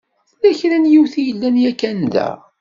Tella 0.39 0.51
kra 0.59 0.77
n 0.79 0.89
yiwet 0.91 1.13
i 1.17 1.21
yellan 1.27 1.55
yakan 1.63 1.99
da. 2.13 2.29